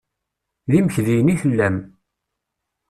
D 0.69 0.71
imekdiyen 0.79 1.33
i 1.33 1.35
tellam. 1.41 1.77